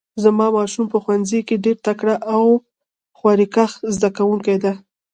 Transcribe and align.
زما 0.23 0.47
ماشوم 0.57 0.85
په 0.93 0.97
ښوونځي 1.03 1.39
کې 1.47 1.61
ډیر 1.65 1.77
تکړه 1.87 2.15
او 2.35 2.43
خواریکښ 3.17 3.71
زده 3.95 4.09
کوونکی 4.17 4.57
ده 4.63 4.73